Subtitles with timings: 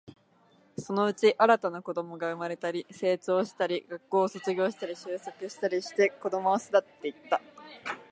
[0.79, 7.39] そのうち、新たな子供が生まれたり、成長したり、学校を卒業したり、就職したりして、子供は巣立っていった